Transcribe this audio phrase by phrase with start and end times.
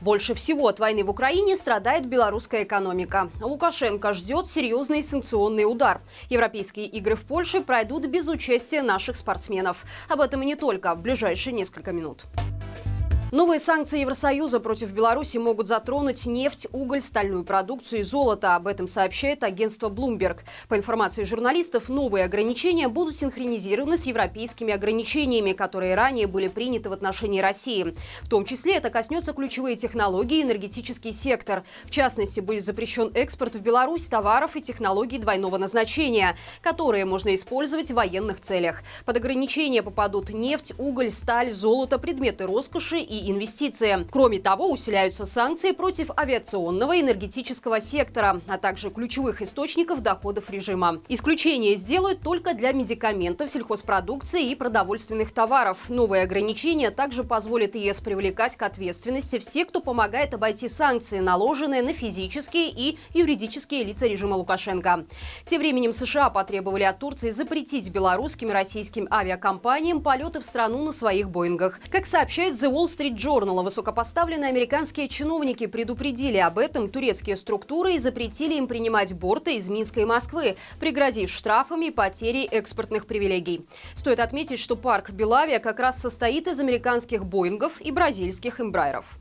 [0.00, 3.30] Больше всего от войны в Украине страдает белорусская экономика.
[3.40, 6.00] Лукашенко ждет серьезный санкционный удар.
[6.30, 9.84] Европейские игры в Польше пройдут без участия наших спортсменов.
[10.08, 12.24] Об этом и не только в ближайшие несколько минут.
[13.32, 18.56] Новые санкции Евросоюза против Беларуси могут затронуть нефть, уголь, стальную продукцию и золото.
[18.56, 20.40] Об этом сообщает агентство Bloomberg.
[20.68, 26.92] По информации журналистов, новые ограничения будут синхронизированы с европейскими ограничениями, которые ранее были приняты в
[26.92, 27.94] отношении России.
[28.22, 31.62] В том числе это коснется ключевые технологии и энергетический сектор.
[31.84, 37.92] В частности, будет запрещен экспорт в Беларусь товаров и технологий двойного назначения, которые можно использовать
[37.92, 38.82] в военных целях.
[39.04, 44.06] Под ограничения попадут нефть, уголь, сталь, золото, предметы роскоши и инвестиции.
[44.10, 51.00] Кроме того, усиляются санкции против авиационного и энергетического сектора, а также ключевых источников доходов режима.
[51.08, 55.90] Исключение сделают только для медикаментов, сельхозпродукции и продовольственных товаров.
[55.90, 61.92] Новые ограничения также позволят ЕС привлекать к ответственности всех, кто помогает обойти санкции, наложенные на
[61.92, 65.06] физические и юридические лица режима Лукашенко.
[65.44, 70.92] Тем временем США потребовали от Турции запретить белорусским и российским авиакомпаниям полеты в страну на
[70.92, 71.80] своих Боингах.
[71.90, 77.94] Как сообщает The Wall Street Street Journal высокопоставленные американские чиновники предупредили об этом турецкие структуры
[77.94, 83.66] и запретили им принимать борты из Минска и Москвы, пригрозив штрафами и потерей экспортных привилегий.
[83.94, 89.18] Стоит отметить, что парк Белавия как раз состоит из американских Боингов и бразильских Эмбрайеров.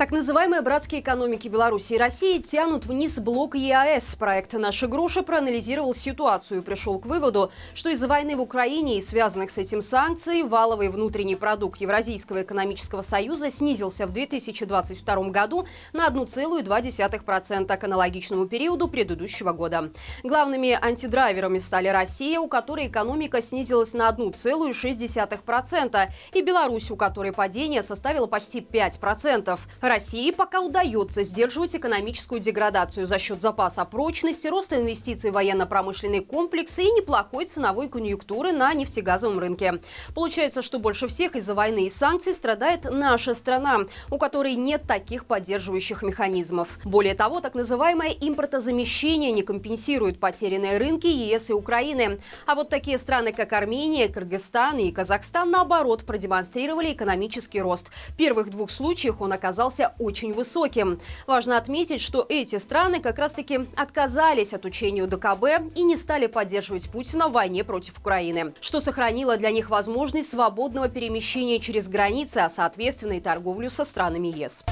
[0.00, 4.14] Так называемые братские экономики Беларуси и России тянут вниз блок ЕАЭС.
[4.14, 9.02] Проект «Наши гроши» проанализировал ситуацию и пришел к выводу, что из-за войны в Украине и
[9.02, 16.08] связанных с этим санкций валовый внутренний продукт Евразийского экономического союза снизился в 2022 году на
[16.08, 19.90] 1,2% к аналогичному периоду предыдущего года.
[20.22, 27.82] Главными антидрайверами стали Россия, у которой экономика снизилась на 1,6%, и Беларусь, у которой падение
[27.82, 29.58] составило почти 5%.
[29.90, 36.78] России пока удается сдерживать экономическую деградацию за счет запаса прочности, роста инвестиций в военно-промышленный комплекс
[36.78, 39.80] и неплохой ценовой конъюнктуры на нефтегазовом рынке.
[40.14, 43.80] Получается, что больше всех из-за войны и санкций страдает наша страна,
[44.12, 46.78] у которой нет таких поддерживающих механизмов.
[46.84, 52.20] Более того, так называемое импортозамещение не компенсирует потерянные рынки ЕС и Украины.
[52.46, 57.90] А вот такие страны, как Армения, Кыргызстан и Казахстан, наоборот, продемонстрировали экономический рост.
[58.10, 60.98] В первых двух случаях он оказался оказался очень высоким.
[61.26, 66.90] Важно отметить, что эти страны как раз-таки отказались от учения УДКБ и не стали поддерживать
[66.90, 72.48] Путина в войне против Украины, что сохранило для них возможность свободного перемещения через границы, а
[72.48, 74.64] соответственно и торговлю со странами ЕС.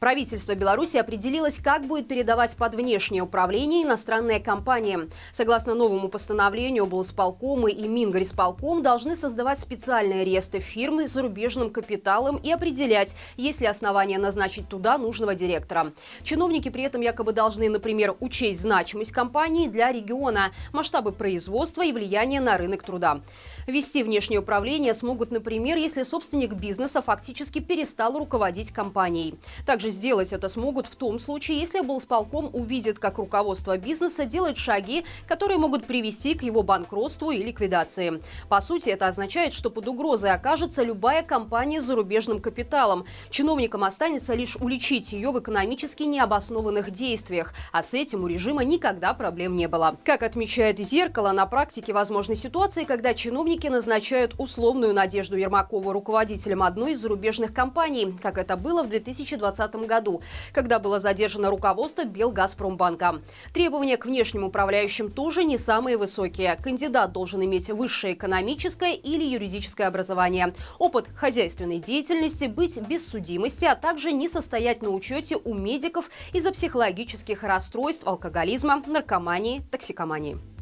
[0.00, 5.10] Правительство Беларуси определилось, как будет передавать под внешнее управление иностранные компании.
[5.32, 12.52] Согласно новому постановлению, облсполкомы и Мингорисполком должны создавать специальные аресты фирмы с зарубежным капиталом и
[12.52, 15.92] определять, есть ли основания назначить туда нужного директора.
[16.22, 22.40] Чиновники при этом якобы должны, например, учесть значимость компании для региона, масштабы производства и влияние
[22.40, 23.20] на рынок труда.
[23.66, 29.34] Вести внешнее управление смогут, например, если собственник бизнеса фактически перестал руководить компанией.
[29.66, 34.56] Также также сделать это смогут в том случае, если облсполком увидит, как руководство бизнеса делает
[34.56, 38.20] шаги, которые могут привести к его банкротству и ликвидации.
[38.48, 43.04] По сути, это означает, что под угрозой окажется любая компания с зарубежным капиталом.
[43.30, 49.14] Чиновникам останется лишь уличить ее в экономически необоснованных действиях, а с этим у режима никогда
[49.14, 49.96] проблем не было.
[50.04, 56.92] Как отмечает «Зеркало», на практике возможны ситуации, когда чиновники назначают условную Надежду Ермакову руководителем одной
[56.92, 60.22] из зарубежных компаний, как это было в 2020 году,
[60.52, 63.20] когда было задержано руководство Белгазпромбанка.
[63.52, 66.56] Требования к внешним управляющим тоже не самые высокие.
[66.56, 73.76] Кандидат должен иметь высшее экономическое или юридическое образование, опыт хозяйственной деятельности, быть без судимости, а
[73.76, 80.57] также не состоять на учете у медиков из-за психологических расстройств, алкоголизма, наркомании, токсикомании.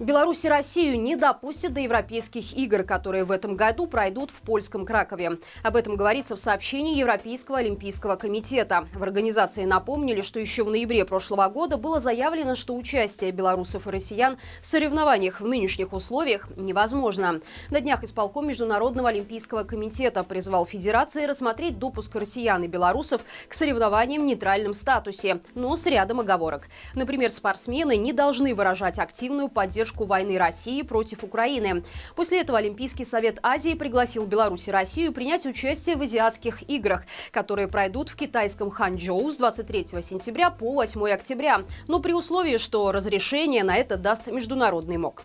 [0.00, 4.84] Беларусь и Россию не допустят до европейских игр, которые в этом году пройдут в польском
[4.84, 5.38] Кракове.
[5.62, 8.88] Об этом говорится в сообщении Европейского олимпийского комитета.
[8.92, 13.90] В организации напомнили, что еще в ноябре прошлого года было заявлено, что участие белорусов и
[13.90, 17.40] россиян в соревнованиях в нынешних условиях невозможно.
[17.70, 24.24] На днях исполком Международного олимпийского комитета призвал Федерации рассмотреть допуск россиян и белорусов к соревнованиям
[24.24, 26.66] в нейтральном статусе, но с рядом оговорок.
[26.94, 31.84] Например, спортсмены не должны выражать активную поддержку поддержку войны России против Украины.
[32.16, 37.68] После этого Олимпийский совет Азии пригласил Беларусь и Россию принять участие в азиатских играх, которые
[37.68, 43.62] пройдут в китайском Ханчжоу с 23 сентября по 8 октября, но при условии, что разрешение
[43.62, 45.24] на это даст Международный МОК.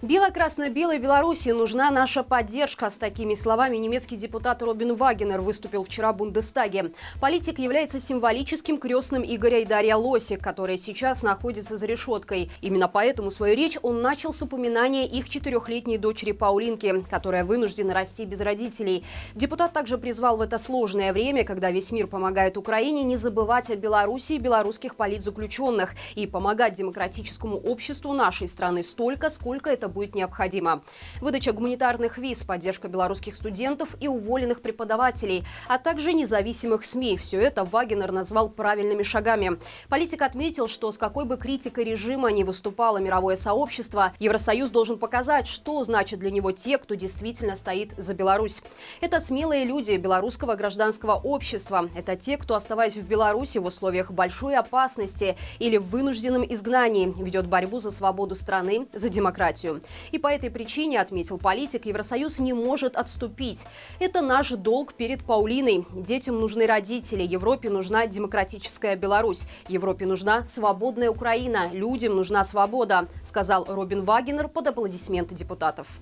[0.00, 2.88] Бело-красно-белой Беларуси нужна наша поддержка.
[2.88, 6.92] С такими словами немецкий депутат Робин Вагенер выступил вчера в Бундестаге.
[7.20, 12.48] Политик является символическим крестным Игоря и Дарья Лосик, которые сейчас находятся за решеткой.
[12.60, 18.24] Именно поэтому свою речь он начал с упоминания их четырехлетней дочери Паулинки, которая вынуждена расти
[18.24, 19.04] без родителей.
[19.34, 23.74] Депутат также призвал в это сложное время, когда весь мир помогает Украине, не забывать о
[23.74, 30.82] Беларуси и белорусских политзаключенных и помогать демократическому обществу нашей страны столько, сколько это будет необходимо.
[31.20, 37.16] Выдача гуманитарных виз, поддержка белорусских студентов и уволенных преподавателей, а также независимых СМИ.
[37.16, 39.58] Все это Вагенер назвал правильными шагами.
[39.88, 45.46] Политик отметил, что с какой бы критикой режима не выступало мировое сообщество, Евросоюз должен показать,
[45.46, 48.62] что значит для него те, кто действительно стоит за Беларусь.
[49.00, 51.88] Это смелые люди белорусского гражданского общества.
[51.96, 57.46] Это те, кто, оставаясь в Беларуси в условиях большой опасности или в вынужденном изгнании, ведет
[57.46, 59.77] борьбу за свободу страны, за демократию.
[60.12, 63.64] И по этой причине, отметил политик, Евросоюз не может отступить.
[64.00, 65.86] Это наш долг перед Паулиной.
[65.92, 73.66] Детям нужны родители, Европе нужна демократическая Беларусь, Европе нужна свободная Украина, людям нужна свобода, сказал
[73.68, 76.00] Робин Вагенер под аплодисменты депутатов.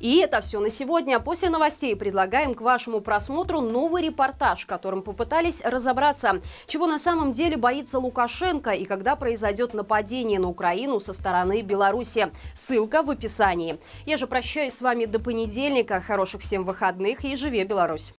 [0.00, 1.18] И это все на сегодня.
[1.18, 7.32] После новостей предлагаем к вашему просмотру новый репортаж, в котором попытались разобраться, чего на самом
[7.32, 12.30] деле боится Лукашенко и когда произойдет нападение на Украину со стороны Беларуси.
[12.54, 13.78] Ссылка в описании.
[14.06, 16.00] Я же прощаюсь с вами до понедельника.
[16.00, 18.12] Хороших всем выходных и живе Беларусь!